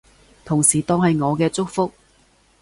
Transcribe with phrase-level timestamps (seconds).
[0.45, 1.91] 同時當係我嘅祝福